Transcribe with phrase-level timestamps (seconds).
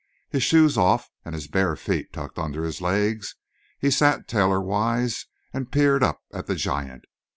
[0.31, 3.35] His shoes off, and his bare feet tucked under his legs,
[3.77, 7.05] he sat tailorwise and peered up at the giant.